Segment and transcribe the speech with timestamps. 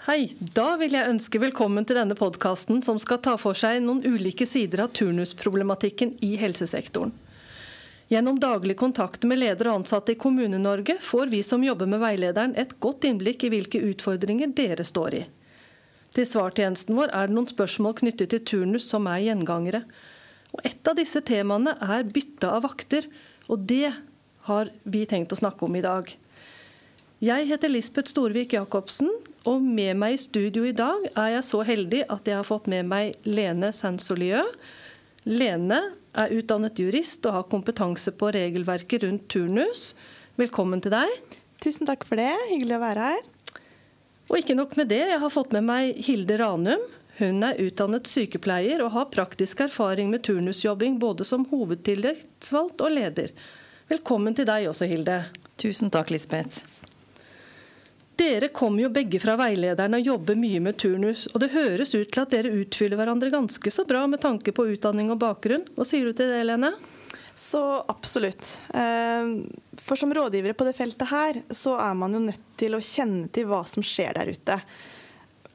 [0.00, 0.30] Hei.
[0.56, 4.46] Da vil jeg ønske velkommen til denne podkasten som skal ta for seg noen ulike
[4.48, 7.12] sider av turnusproblematikken i helsesektoren.
[8.08, 12.56] Gjennom daglig kontakt med ledere og ansatte i Kommune-Norge får vi som jobber med veilederen
[12.56, 15.22] et godt innblikk i hvilke utfordringer dere står i.
[16.16, 19.84] Til svartjenesten vår er det noen spørsmål knyttet til turnus som er gjengangere.
[20.56, 23.04] Og Et av disse temaene er bytte av vakter,
[23.52, 23.92] og det
[24.48, 26.08] har vi tenkt å snakke om i dag.
[27.20, 29.10] Jeg heter Lisbeth Storvik Jacobsen,
[29.44, 32.70] og med meg i studio i dag er jeg så heldig at jeg har fått
[32.72, 34.46] med meg Lene Sansolieu.
[35.28, 35.82] Lene
[36.16, 39.90] er utdannet jurist og har kompetanse på regelverket rundt turnus.
[40.40, 41.12] Velkommen til deg.
[41.60, 42.32] Tusen takk for det.
[42.54, 43.22] Hyggelig å være her.
[44.32, 46.88] Og ikke nok med det, jeg har fått med meg Hilde Ranum.
[47.20, 53.36] Hun er utdannet sykepleier og har praktisk erfaring med turnusjobbing både som hovedtillitsvalgt og leder.
[53.92, 55.26] Velkommen til deg også, Hilde.
[55.60, 56.64] Tusen takk, Lisbeth.
[58.20, 62.10] Dere kommer jo begge fra veilederen og jobber mye med turnus, og det høres ut
[62.12, 65.64] til at dere utfyller hverandre ganske så bra med tanke på utdanning og bakgrunn.
[65.72, 66.74] Hva sier du til det, Lene?
[67.32, 68.58] Så absolutt.
[68.76, 69.30] Eh,
[69.80, 73.30] for som rådgivere på det feltet her, så er man jo nødt til å kjenne
[73.32, 74.58] til hva som skjer der ute.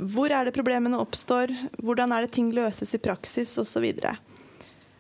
[0.02, 1.54] Hvor er det problemene oppstår,
[1.86, 3.86] hvordan er det ting løses i praksis osv.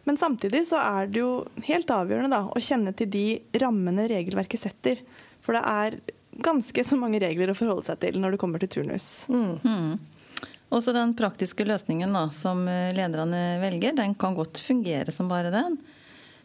[0.06, 1.32] Men samtidig så er det jo
[1.66, 3.26] helt avgjørende da, å kjenne til de
[3.58, 5.02] rammene regelverket setter.
[5.42, 5.98] For det er
[6.44, 9.08] ganske så mange regler å forholde seg til når det kommer til turnus.
[9.32, 9.58] Mm.
[9.64, 10.44] Mm.
[10.76, 15.54] Også den praktiske løsningen da, som eh, lederne velger, den kan godt fungere som bare
[15.54, 15.78] den.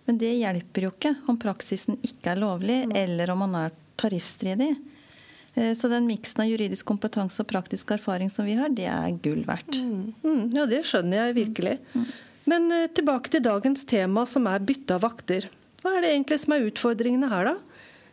[0.08, 2.96] Men det hjelper jo ikke om praksisen ikke er lovlig, mm.
[3.04, 4.74] eller om man er tariffstridig.
[5.54, 9.16] Eh, så den miksen av juridisk kompetanse og praktisk erfaring som vi har, det er
[9.24, 9.80] gull verdt.
[9.80, 10.12] Mm.
[10.22, 11.78] mm ja, det skjønner jeg virkelig.
[11.94, 12.10] Mm.
[12.50, 15.48] Men eh, tilbake til dagens tema, som er bytte av vakter.
[15.80, 17.69] Hva er det egentlig som er utfordringene her, da?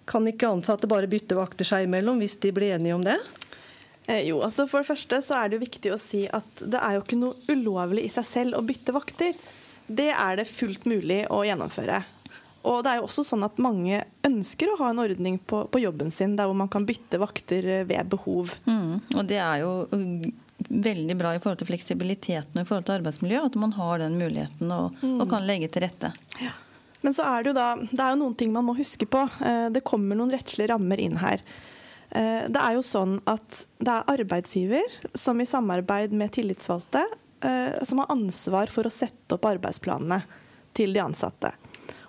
[0.08, 3.18] Kan ikke ansatte bare bytte vakter seg imellom hvis de blir enige om det?
[4.08, 6.80] Eh, jo, altså For det første så er det jo viktig å si at det
[6.80, 9.36] er jo ikke noe ulovlig i seg selv å bytte vakter.
[9.88, 12.02] Det er det fullt mulig å gjennomføre.
[12.68, 15.82] Og det er jo også sånn at mange ønsker å ha en ordning på, på
[15.84, 18.56] jobben sin der hvor man kan bytte vakter eh, ved behov.
[18.68, 20.28] Mm, og det er jo uh,
[20.68, 24.18] veldig bra i forhold til fleksibiliteten og i forhold til arbeidsmiljø at man har den
[24.20, 25.20] muligheten og, mm.
[25.22, 26.12] og kan legge til rette.
[26.44, 26.56] Ja.
[27.08, 29.22] Men så er det jo da Det er jo noen ting man må huske på.
[29.40, 31.40] Eh, det kommer noen rettslige rammer inn her.
[32.12, 37.06] Eh, det er jo sånn at det er arbeidsgiver som i samarbeid med tillitsvalgte
[37.48, 40.18] eh, som har ansvar for å sette opp arbeidsplanene
[40.76, 41.54] til de ansatte.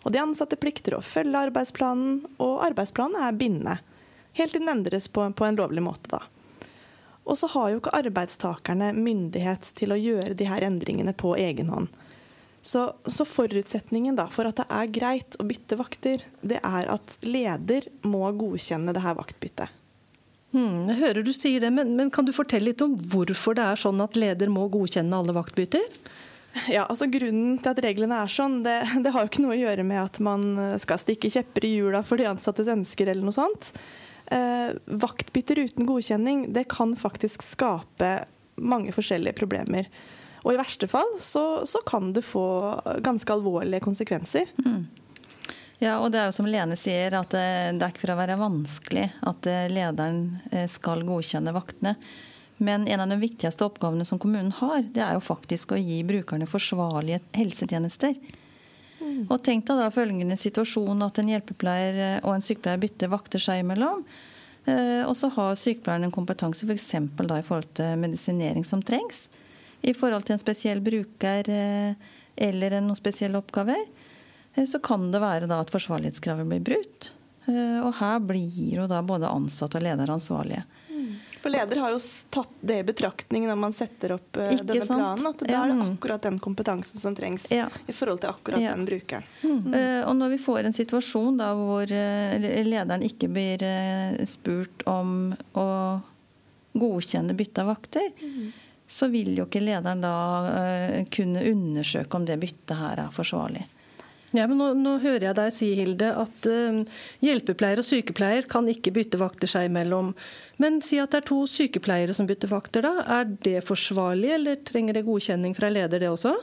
[0.02, 3.78] Og De ansatte plikter å følge arbeidsplanen, og arbeidsplanen er bindende.
[4.34, 6.18] Helt til den endres på, på en lovlig måte.
[6.18, 6.66] da.
[7.22, 11.70] Og så har jo ikke arbeidstakerne myndighet til å gjøre de her endringene på egen
[11.70, 11.94] hånd.
[12.60, 17.18] Så, så, forutsetningen da for at det er greit å bytte vakter, det er at
[17.22, 19.74] leder må godkjenne det her vaktbyttet.
[20.52, 23.66] Hmm, jeg hører du sier det, men, men, kan du fortelle litt om hvorfor det
[23.68, 25.86] er sånn at leder må godkjenne alle vaktbytter?
[26.72, 29.58] Ja, altså Grunnen til at reglene er sånn, det, det har jo ikke noe å
[29.60, 30.46] gjøre med at man
[30.80, 33.68] skal stikke kjepper i hjula for de ansattes ønsker eller noe sånt.
[34.32, 38.10] Eh, vaktbytter uten godkjenning det kan faktisk skape
[38.60, 39.86] mange forskjellige problemer.
[40.44, 42.46] Og i verste fall så, så kan det få
[43.04, 44.50] ganske alvorlige konsekvenser.
[44.64, 44.86] Mm.
[45.78, 47.44] Ja, og det er jo som Lene sier, at det,
[47.78, 51.94] det er ikke for å være vanskelig at eh, lederen eh, skal godkjenne vaktene.
[52.58, 56.00] Men en av de viktigste oppgavene som kommunen har, det er jo faktisk å gi
[56.06, 58.18] brukerne forsvarlige helsetjenester.
[58.98, 59.28] Mm.
[59.30, 63.42] Og tenk deg da følgende situasjon at en hjelpepleier eh, og en sykepleier bytter vakter
[63.42, 64.02] seg imellom.
[64.68, 66.90] Og så har sykepleieren en kompetanse f.eks.
[67.16, 69.22] For i forhold til medisinering som trengs
[69.82, 73.86] i forhold til en spesiell bruker eh, eller noen spesielle oppgaver,
[74.54, 77.12] eh, så kan det være at forsvarlighetskravet blir brutt.
[77.46, 80.64] Eh, og her blir jo da både ansatte og leder ansvarlige.
[80.90, 81.14] Mm.
[81.38, 82.02] For leder har jo
[82.34, 84.98] tatt det i betraktning når man setter opp Ikke denne sant?
[84.98, 85.30] planen.
[85.30, 85.62] At det ja.
[85.62, 87.68] er det akkurat den kompetansen som trengs ja.
[87.86, 88.74] i forhold til akkurat ja.
[88.74, 89.26] den brukeren.
[89.44, 89.58] Mm.
[89.70, 89.76] Mm.
[90.10, 93.62] og når vi får en situasjon da hvor lederen ikke blir
[94.26, 95.68] spurt om å
[96.78, 100.14] godkjenne bytte av vakter, mm så vil jo ikke lederen da
[100.48, 103.66] uh, kunne undersøke om det byttet her er forsvarlig.
[104.36, 108.68] Ja, men nå, nå, hører jeg deg si, Hilde, at uh, hjelpepleier og sykepleier kan
[108.68, 110.14] ikke bytte vakter seg imellom.
[110.60, 113.06] Men si at det er to sykepleiere som bytter vakter, da.
[113.20, 116.36] Er det forsvarlig, eller trenger det godkjenning fra leder, det også?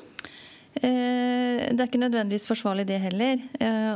[0.75, 3.39] Eh, det er ikke nødvendigvis forsvarlig det heller.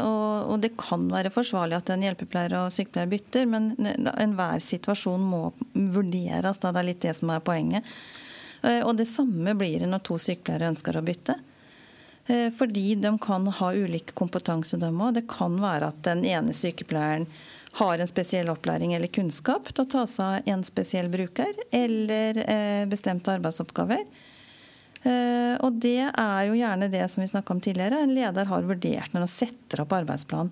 [0.06, 3.74] Og det kan være forsvarlig at en hjelpepleier og sykepleier bytter, men
[4.13, 6.62] enhver situasjon må vurderes.
[6.62, 7.90] Det er litt det som er poenget.
[8.62, 11.36] Eh, og det samme blir det når to sykepleiere ønsker å bytte.
[12.30, 15.14] Eh, fordi de kan ha ulik kompetanse, de òg.
[15.18, 17.28] Det kan være at den ene sykepleieren
[17.80, 22.42] har en spesiell opplæring eller kunnskap til å ta seg av en spesiell bruker eller
[22.46, 24.04] eh, bestemte arbeidsoppgaver.
[25.00, 28.02] Og det er jo gjerne det som vi snakka om tidligere.
[28.04, 30.52] En leder har vurdert når han setter opp arbeidsplanen.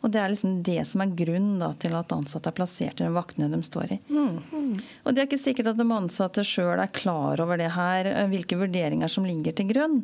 [0.00, 3.06] Og Det er liksom det som er grunnen da, til at ansatte er plassert i
[3.06, 4.00] de vaktene de står i.
[4.08, 4.78] Mm.
[5.04, 8.28] Og Det er ikke sikkert at de ansatte sjøl er klar over det her, eh,
[8.30, 10.02] hvilke vurderinger som ligger til grunn.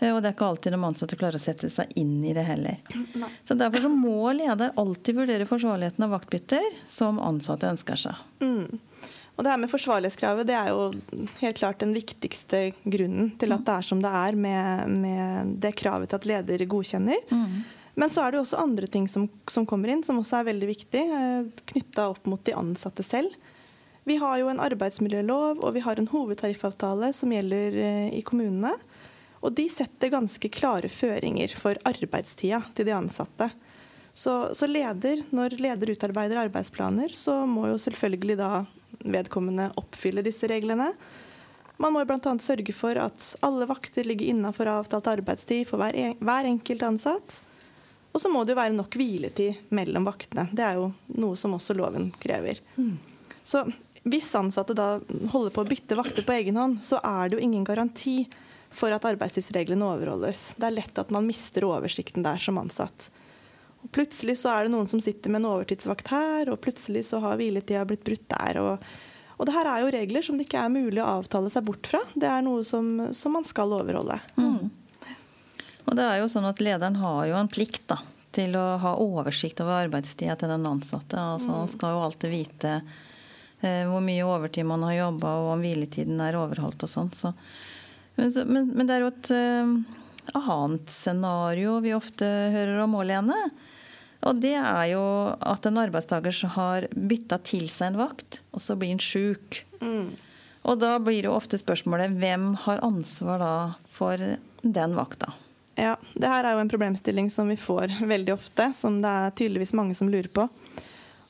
[0.00, 2.46] Eh, og det er ikke alltid de ansatte klarer å sette seg inn i det
[2.48, 2.82] heller.
[3.18, 3.30] Nei.
[3.46, 8.26] Så Derfor så må leder alltid vurdere forsvarligheten av vaktbytter som ansatte ønsker seg.
[8.42, 8.78] Mm.
[9.38, 10.88] Og det her med Forsvarlighetskravet det er jo
[11.38, 15.76] helt klart den viktigste grunnen til at det er som det er med, med det
[15.78, 17.20] kravet til at leder godkjenner.
[17.30, 17.60] Mm.
[17.98, 20.68] Men så er det også andre ting som, som kommer inn, som også er veldig
[20.70, 23.34] viktig, eh, knytta opp mot de ansatte selv.
[24.06, 28.70] Vi har jo en arbeidsmiljølov og vi har en hovedtariffavtale som gjelder eh, i kommunene.
[29.42, 33.50] Og de setter ganske klare føringer for arbeidstida til de ansatte.
[34.14, 38.52] Så, så leder, når leder utarbeider arbeidsplaner, så må jo selvfølgelig da
[39.04, 40.88] vedkommende oppfylle disse reglene.
[41.78, 42.32] Man må bl.a.
[42.42, 47.38] sørge for at alle vakter ligger innafor avtalt arbeidstid for hver, en, hver enkelt ansatt.
[48.12, 50.48] Og så må det jo være nok hviletid mellom vaktene.
[50.52, 50.90] Det er jo
[51.20, 52.60] noe som også loven krever.
[52.78, 52.96] Mm.
[53.46, 53.66] Så
[54.08, 54.96] hvis ansatte da
[55.32, 58.22] holder på å bytte vakter på egen hånd, så er det jo ingen garanti
[58.70, 60.52] for at arbeidstidsreglene overholdes.
[60.56, 63.08] Det er lett at man mister oversikten der som ansatt.
[63.84, 67.20] Og plutselig så er det noen som sitter med en overtidsvakt her, og plutselig så
[67.22, 68.60] har hviletida blitt brutt der.
[68.62, 68.88] Og,
[69.38, 71.88] og det her er jo regler som det ikke er mulig å avtale seg bort
[71.90, 72.02] fra.
[72.14, 74.18] Det er noe som, som man skal overholde.
[74.36, 74.68] Mm.
[75.88, 78.00] Og det er jo sånn at Lederen har jo en plikt da,
[78.36, 81.16] til å ha oversikt over arbeidstida til den ansatte.
[81.16, 81.56] Altså, mm.
[81.62, 82.74] Han skal jo alltid vite
[83.62, 87.08] eh, hvor mye overtid man har jobba, og om hviletiden er overholdt og sånn.
[87.16, 87.32] Så,
[88.18, 89.72] men, men, men, det er jo et eh,
[90.36, 93.40] annet scenario vi ofte hører om òg, Lene.
[94.28, 95.02] Og det er jo
[95.46, 99.62] at en arbeidstaker har bytta til seg en vakt, og så blir han sjuk.
[99.80, 100.16] Mm.
[100.68, 103.52] Og da blir det ofte spørsmålet hvem har ansvar da
[103.88, 105.32] for den vakta?
[105.78, 109.34] Ja, det her er jo en problemstilling som vi får veldig ofte, som det er
[109.38, 110.48] tydeligvis mange som lurer på.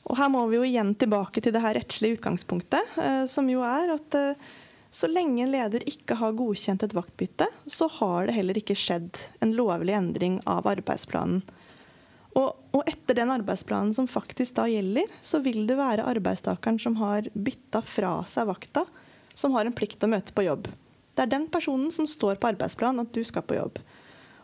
[0.09, 3.61] Og her må vi jo igjen tilbake til det her rettslige utgangspunktet, eh, som jo
[3.61, 4.47] er at eh,
[4.89, 9.21] så lenge en leder ikke har godkjent et vaktbytte, så har det heller ikke skjedd
[9.45, 11.43] en lovlig endring av arbeidsplanen.
[12.33, 16.97] Og, og, etter den arbeidsplanen som faktisk da gjelder, så vil det være arbeidstakeren som
[17.03, 18.85] har bytta fra seg vakta,
[19.37, 20.69] som har en plikt til å møte på jobb.
[21.13, 23.81] Det er den personen som står på arbeidsplanen at du skal på jobb.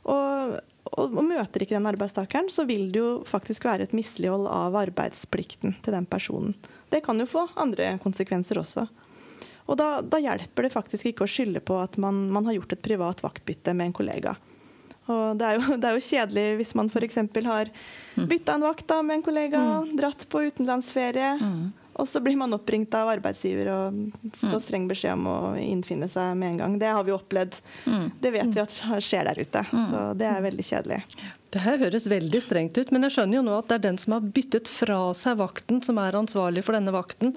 [0.06, 0.58] Og,
[0.94, 4.78] og, og møter ikke den arbeidstakeren, så vil det jo faktisk være et mislighold av
[4.86, 6.54] arbeidsplikten til den personen.
[6.94, 8.86] Det kan jo få andre konsekvenser også.
[9.66, 12.76] Og da, da hjelper det faktisk ikke å skylde på at man, man har gjort
[12.76, 14.36] et privat vaktbytte med en kollega.
[15.06, 17.20] Og det er, jo, det er jo kjedelig hvis man f.eks.
[17.48, 18.28] har mm.
[18.30, 19.96] bytta en vakt da, med en kollega, mm.
[19.98, 21.66] dratt på utenlandsferie, mm.
[21.96, 24.00] Og så blir man oppringt av arbeidsgiver og
[24.42, 24.62] får mm.
[24.64, 26.78] streng beskjed om å innfinne seg med en gang.
[26.82, 27.60] Det har vi opplevd.
[27.88, 28.06] Mm.
[28.20, 29.64] Det vet vi at skjer der ute.
[29.72, 29.86] Mm.
[29.90, 31.02] Så det er veldig kjedelig.
[31.56, 34.00] Det her høres veldig strengt ut, men jeg skjønner jo nå at det er den
[34.02, 37.32] som har byttet fra seg vakten, som er ansvarlig for denne vakten.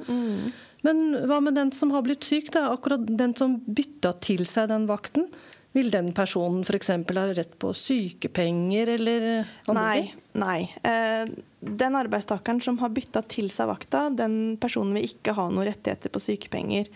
[0.86, 2.68] Men hva med den som har blitt syk, da?
[2.74, 5.30] Akkurat den som bytta til seg den vakten?
[5.78, 6.90] Vil den personen f.eks.
[6.90, 9.28] ha rett på sykepenger eller
[9.70, 10.00] andre nei?
[10.38, 10.58] Nei.
[10.82, 11.30] Eh,
[11.60, 16.10] den arbeidstakeren som har bytta til seg vakta, den personen vil ikke ha noen rettigheter
[16.10, 16.90] på sykepenger.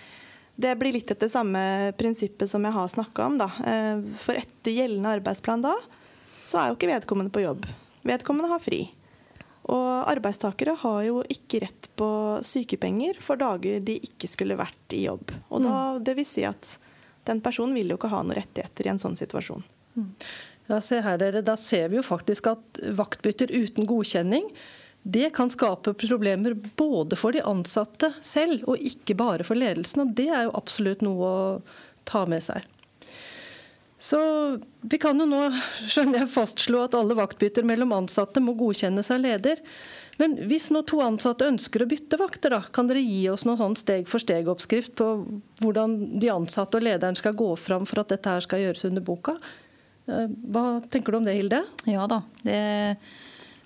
[0.55, 3.39] Det blir litt etter samme prinsippet som jeg har snakka om.
[3.41, 3.49] Da.
[3.63, 5.77] Eh, for etter gjeldende arbeidsplan da,
[6.47, 7.69] så er jo ikke vedkommende på jobb.
[8.07, 8.85] Vedkommende har fri.
[9.71, 12.09] Og arbeidstakere har jo ikke rett på
[12.43, 15.31] sykepenger for dager de ikke skulle vært i jobb.
[15.55, 16.03] Og da, mm.
[16.09, 16.75] det vil si at
[17.29, 19.65] den personen vil jo ikke ha noen rettigheter i en sånn situasjon.
[19.97, 20.13] Mm.
[20.71, 24.47] Ja, se her dere, Da ser vi jo faktisk at vaktbytter uten godkjenning
[25.03, 30.05] det kan skape problemer både for de ansatte selv og ikke bare for ledelsen.
[30.05, 31.63] og Det er jo absolutt noe å
[32.07, 32.63] ta med seg.
[34.03, 34.19] Så
[34.81, 35.45] vi kan jo nå
[35.87, 39.63] skjønner jeg, fastslå at alle vaktbytter mellom ansatte må godkjennes av leder.
[40.19, 43.61] Men hvis nå to ansatte ønsker å bytte vakter, da, kan dere gi oss noen
[43.61, 45.13] sånn steg-for-steg-oppskrift på
[45.63, 49.07] hvordan de ansatte og lederen skal gå fram for at dette her skal gjøres under
[49.07, 49.37] boka?
[50.11, 51.63] Eh, hva tenker du om det, Hilde?
[51.87, 52.25] Ja da.
[52.43, 52.59] Det,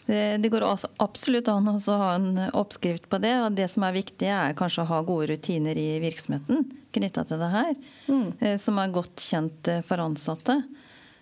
[0.07, 0.65] det, det går
[1.03, 3.35] absolutt an å ha en oppskrift på det.
[3.43, 7.41] og Det som er viktig, er kanskje å ha gode rutiner i virksomheten knytta til
[7.41, 7.73] det her.
[8.09, 8.27] Mm.
[8.41, 10.61] Eh, som er godt kjent eh, for ansatte.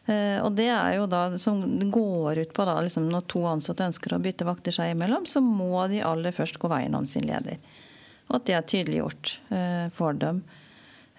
[0.07, 1.63] Eh, og det er jo da som
[1.93, 5.43] går ut på da, liksom Når to ansatte ønsker å bytte vakter seg imellom, så
[5.45, 7.61] må de aller først gå veien om sin leder.
[8.29, 9.31] Og at det er tydeliggjort
[9.93, 10.39] for dem.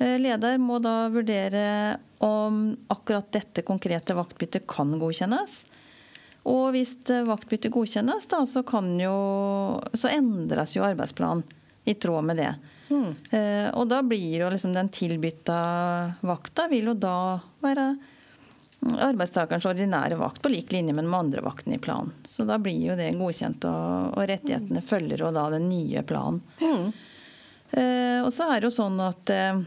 [0.01, 5.59] Leder må da vurdere om akkurat dette konkrete vaktbyttet kan godkjennes.
[6.45, 8.61] Og hvis vaktbytte godkjennes, da, så,
[9.01, 9.19] jo,
[9.93, 11.43] så endres jo arbeidsplanen
[11.85, 12.51] i tråd med det.
[12.89, 13.15] Mm.
[13.29, 15.57] Eh, og da blir jo liksom den tilbytta
[16.25, 17.87] vakta vil jo da være
[18.85, 22.13] arbeidstakerens ordinære vakt på lik linje med de andre vaktene i planen.
[22.27, 26.41] Så da blir jo det godkjent, og, og rettighetene følger jo da den nye planen.
[26.61, 26.91] Mm.
[27.71, 29.63] Eh, og så er det jo sånn at eh,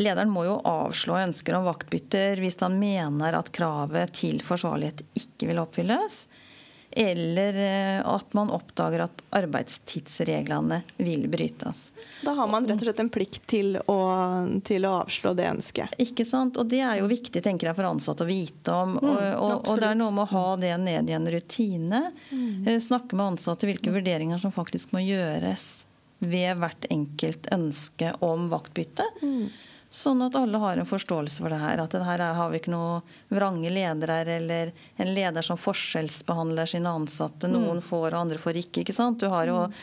[0.00, 5.50] lederen må jo avslå ønsker om vaktbytter hvis han mener at kravet til forsvarlighet ikke
[5.50, 6.24] vil oppfylles
[6.92, 7.54] eller
[7.96, 11.92] eh, at man oppdager at arbeidstidsreglene vil brytes.
[12.22, 13.98] Da har man rett og slett en plikt til å,
[14.64, 15.96] til å avslå det ønsket.
[16.02, 16.58] Ikke sant?
[16.60, 18.98] Og Det er jo viktig tenker jeg, for ansatte å vite om.
[18.98, 22.04] Mm, og, og, og, Det er noe med å ha det ned i en rutine.
[22.30, 22.68] Mm.
[22.68, 25.86] Eh, snakke med ansatte hvilke vurderinger som faktisk må gjøres
[26.22, 29.08] ved hvert enkelt ønske om vaktbytte.
[29.24, 29.48] Mm.
[29.92, 31.80] Sånn at alle har en forståelse for det her.
[31.82, 36.88] At det her har vi ikke noe vrange ledere eller en leder som forskjellsbehandler sine
[36.88, 37.50] ansatte.
[37.50, 37.58] Mm.
[37.58, 38.86] Noen får og andre får ikke.
[38.86, 39.20] ikke sant?
[39.20, 39.76] Jo, mm.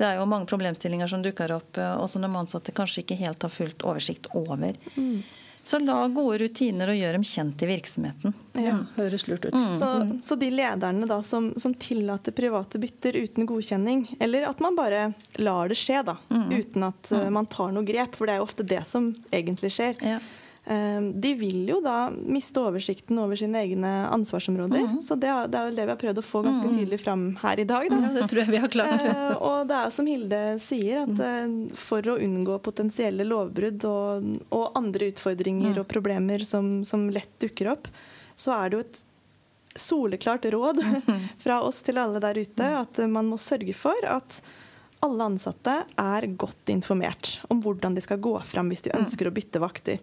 [0.00, 3.20] det er jo mange problemstillinger som dukker opp, eh, og som de ansatte kanskje ikke
[3.20, 4.80] helt har fullt oversikt over.
[4.96, 5.20] Mm.
[5.62, 8.34] Så la gode rutiner og gjør dem kjent i virksomheten.
[8.58, 9.54] Ja, høres lurt ut.
[9.54, 9.76] Mm.
[9.78, 9.90] Så,
[10.24, 15.12] så, de lederne da som, som, tillater private bytter uten godkjenning, eller at man bare
[15.38, 16.48] lar det skje da, mm.
[16.56, 17.28] uten at mm.
[17.36, 20.00] man tar noe grep, for det er jo ofte det som egentlig skjer.
[20.02, 20.18] Ja.
[20.64, 24.84] Ehm, de vil jo da miste oversikten over sine egne ansvarsområder.
[24.86, 25.00] Mm.
[25.02, 26.76] Så det, det, er jo det vi har prøvd å få ganske mm.
[26.76, 27.88] tydelig fram her i dag.
[27.90, 28.00] Da.
[28.04, 29.04] Ja, det tror jeg vi har klart.
[29.08, 31.26] Eh, og det er som Hilde sier, at mm.
[31.26, 35.82] eh, for å unngå potensielle lovbrudd og, og andre utfordringer mm.
[35.82, 37.88] og problemer som, som, lett dukker opp,
[38.38, 39.04] så er det jo et
[39.80, 41.22] soleklart råd mm.
[41.44, 44.42] fra oss til alle der ute at man må sørge for at
[45.00, 49.32] alle ansatte er godt informert om hvordan de skal gå fram hvis de ønsker å
[49.32, 50.02] bytte vakter.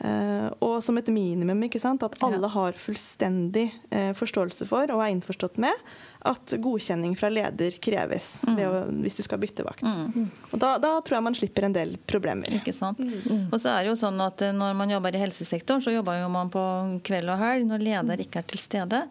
[0.00, 5.02] Uh, og som et minimum ikke sant, at alle har fullstendig uh, forståelse for og
[5.04, 5.76] er innforstått med
[6.24, 8.56] at godkjenning fra leder kreves mm.
[8.64, 9.84] å, hvis du skal bytte vakt.
[9.84, 10.30] Mm.
[10.50, 12.48] Og da, da, tror jeg man slipper en del problemer.
[12.56, 13.00] Ikke sant.
[13.00, 13.48] Mm.
[13.48, 16.20] Og så er det jo sånn at eh, Når man jobber i helsesektoren, så jobber
[16.20, 16.64] jo man på
[17.06, 19.04] kveld og helg når leder ikke er til stede.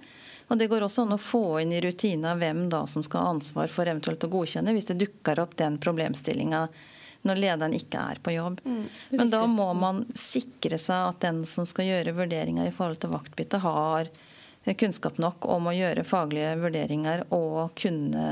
[0.49, 3.33] Og Det går også an å få inn i rutina hvem da som skal ha
[3.33, 6.67] ansvar for eventuelt å godkjenne hvis det dukker opp den problemstillinga
[7.27, 8.61] når lederen ikke er på jobb.
[8.63, 8.85] Mm,
[9.17, 13.13] Men da må man sikre seg at den som skal gjøre vurderinger i forhold til
[13.13, 14.11] vaktbytte, har
[14.79, 18.25] kunnskap nok om å gjøre faglige vurderinger og kunne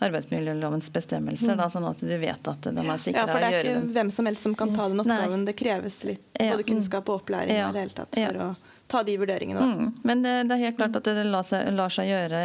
[0.00, 1.60] arbeidsmiljølovens bestemmelser, mm.
[1.60, 4.12] da, sånn at du vet at de er sikra ja, for Det er ikke hvem
[4.14, 5.44] som helst som kan ta den oppgaven.
[5.44, 7.68] Det kreves litt både kunnskap og opplæring ja.
[7.68, 8.46] i det hele tatt for ja.
[8.46, 9.66] å ta de vurderingene.
[9.66, 9.90] Mm.
[10.02, 12.40] Men det, det, er helt klart at det lar seg, lar seg gjøre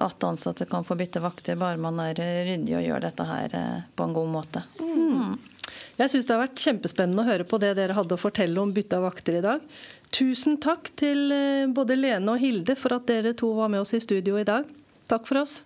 [0.00, 3.86] at ansatte kan få bytte vakter, bare man er ryddig og gjør dette her eh,
[3.96, 4.64] på en god måte.
[4.80, 5.38] Mm.
[6.00, 8.72] Jeg syns det har vært kjempespennende å høre på det dere hadde å fortelle om
[8.74, 9.64] bytte av vakter i dag.
[10.14, 13.94] Tusen takk til eh, både Lene og Hilde for at dere to var med oss
[13.96, 14.68] i studio i dag.
[15.10, 15.60] Takk for oss.